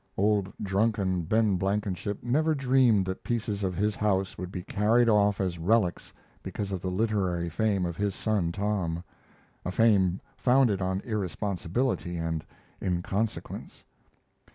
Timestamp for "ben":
1.21-1.57